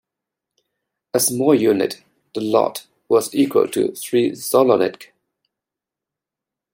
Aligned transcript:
A 1.13 1.19
smaller 1.19 1.53
unit, 1.53 2.03
the 2.33 2.41
lot, 2.41 2.87
was 3.07 3.35
equal 3.35 3.67
to 3.67 3.91
three 3.91 4.31
zolotnik. 4.31 5.09